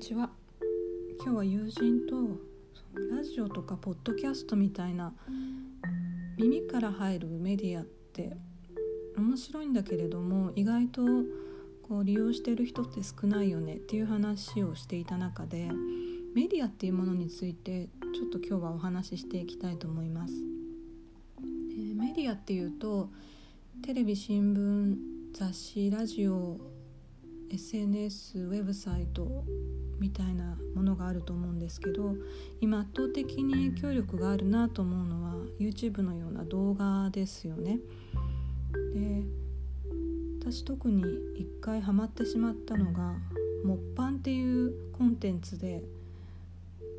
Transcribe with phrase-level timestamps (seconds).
[0.00, 0.30] ちは
[1.22, 2.40] 今日は友人と
[3.14, 5.12] ラジオとかポッドキャストみたいな
[6.38, 8.34] 耳から入るメディアって
[9.18, 11.02] 面白いんだけれども意外と
[11.86, 15.68] こう利用してる人って少ないよねっていう話をしていた中で
[16.34, 20.32] メディアっていうものについてちょっと今日はお話ししていきたいと思います。
[21.94, 23.10] メディアっていうと
[23.84, 24.96] テレビ新聞
[25.34, 26.79] 雑誌ラジオ
[27.50, 29.44] SNS ウェブサイト
[29.98, 32.14] みたいなものがあると思うんですけど
[32.60, 37.80] 今圧倒的に影響力があるなと思うのは YouTube のような動画ですよね。
[38.94, 39.24] で
[40.40, 41.02] 私特に
[41.36, 43.14] 一回ハマってしまったのが
[43.62, 45.84] 「モッパン」っていうコンテンツで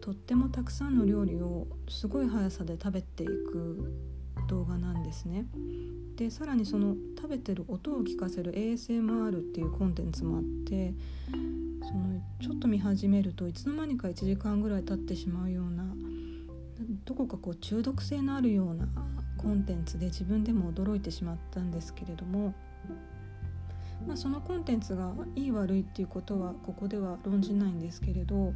[0.00, 3.92] とってもたくさんの料理をすごい速さで食べていく
[4.46, 5.46] 動画なんですね。
[6.16, 10.94] でさらにその食べてる音を聞かせる ASMR っていうコンテンツもあって
[11.82, 15.84] そのちょっと見始めるといつの間にか1時間ぐらい経ってしまうような
[17.04, 18.88] どこかこう中毒性のあるような
[19.36, 22.54] コンテンツで自分でも驚いてしまったんですけれども、
[24.06, 28.52] まあ、そのコンテンツがいい悪いっていうことはここでは論じないんですけれど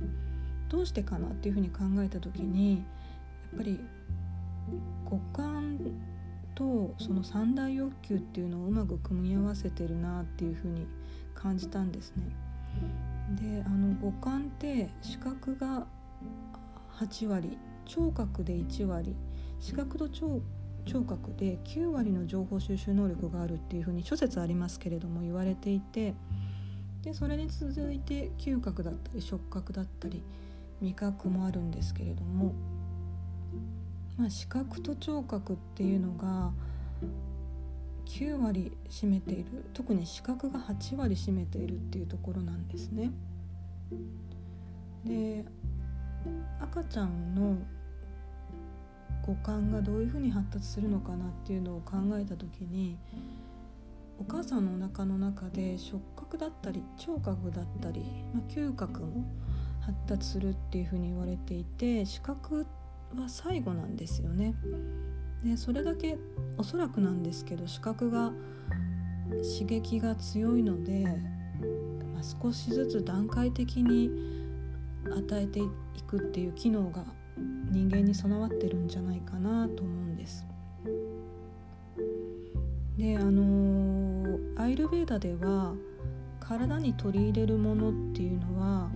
[0.68, 2.78] どうしてかなっていうふうに考えた時にや
[3.54, 3.80] っぱり
[5.04, 5.78] 五感
[6.54, 10.86] とその三大欲求っていうのをうまく組み合わせてるなっていうふうに
[11.34, 12.24] 感じたんですね。
[13.40, 15.86] であの五感って視覚が
[16.98, 19.14] 8割聴覚で1割
[19.58, 20.42] 視覚と聴
[20.86, 26.14] 聴覚で9割の情報収集能力があるっていうふうに諸説ありますけれども言われていて
[27.02, 30.22] でそれに続いて嗅覚だったり触覚だったり
[30.80, 32.54] 味覚もあるんですけれども
[34.20, 36.52] まあ、視覚と聴覚っていうのが
[38.04, 43.10] 9割占めている特に視覚が8割占めているっていうところなんですね。
[45.06, 45.46] で
[46.60, 47.56] 赤ちゃんの
[49.26, 52.98] 五感がどういうふうに発達するのかなっていうのを考えた時に
[54.18, 59.24] お母さんのお腹の中で触覚だったり聴覚だったり、まあ、嗅覚も
[59.80, 62.79] 発達するっていうふうに言われていて視覚って
[63.16, 64.54] は最後なんですよね。
[65.44, 66.18] でそれだけ
[66.58, 68.32] おそらくなんですけど視覚が
[69.30, 71.04] 刺激が強いので、
[72.12, 74.10] まあ、少しずつ段階的に
[75.06, 75.68] 与えてい
[76.06, 77.04] くっていう機能が
[77.70, 80.46] 人間に備わってるんじゃないかなと思うんです。
[82.98, 85.72] であのアイルベーダでは
[86.38, 88.90] 体に取り入れるものっていうのは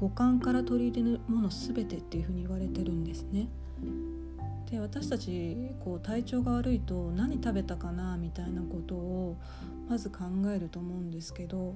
[0.00, 3.48] 五感から取り入れるもの全てっていうふうに言われてるんですね。
[4.70, 9.36] で私たちこう体調が悪いと何食べたかなみたいなことを
[9.90, 10.24] まず考
[10.54, 11.74] えると思うんですけど、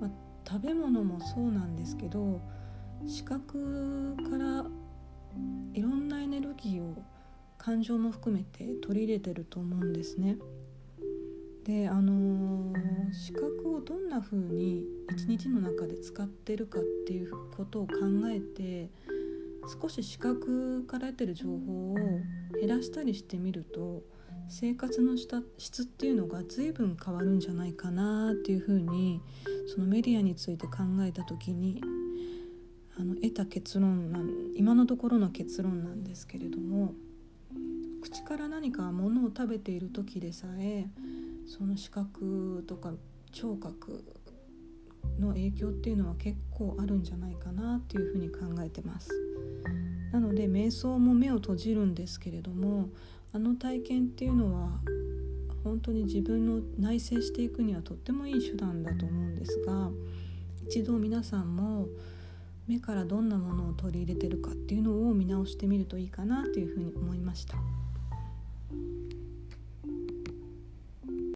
[0.00, 0.10] まあ、
[0.48, 2.40] 食べ物もそうなんですけど
[3.06, 4.64] 視覚から
[5.72, 7.02] いろんなエネルギーを
[7.56, 10.36] 感情も含めて取り入れてると思うんですね。
[11.68, 17.92] であのー、視覚をどんな風に一日の中で使ってるかっていうことを考
[18.30, 18.88] えて
[19.82, 21.96] 少し視覚から得てる情報を
[22.58, 24.02] 減らしたりしてみると
[24.48, 29.20] 生活の質っていうのが随分変わるんじゃないかなっていうふうに
[29.66, 31.82] そのメディアについて考えた時に
[32.98, 36.94] あの得た結論なん今のところの結論なんですけれども
[38.00, 40.86] 口から何かものを食べている時でさえ
[41.48, 42.92] その視覚とか
[43.32, 44.04] 聴覚
[45.18, 49.10] の影響っていうのは結構あるんじゃないかなっていうふうに考えてます。
[50.12, 52.90] なので瞑想も目を閉じるんですけれども
[53.32, 54.80] あの体験っていうのは
[55.64, 59.90] 本当に自分の内省していくにはとってもいい手段だと思うんですが
[60.66, 61.88] 一度皆さんも
[62.66, 67.56] 目からどんなものを取り入れてるかっていうのを見直してみるといいかなというふうに思いました。